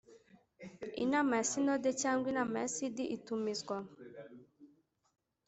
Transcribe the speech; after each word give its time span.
inama 1.03 1.31
ya 1.39 1.45
sinode 1.49 1.89
cyangwa 2.01 2.25
inama 2.33 2.55
ya 2.63 2.67
cd 2.75 2.97
itumizwa 3.15 3.77